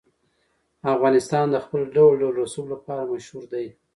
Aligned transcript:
افغانستان 0.95 1.45
د 1.51 1.55
خپل 1.65 1.81
ډول 1.95 2.13
ډول 2.21 2.33
رسوب 2.43 2.65
لپاره 2.73 3.09
مشهور 3.13 3.43
دی. 3.53 3.67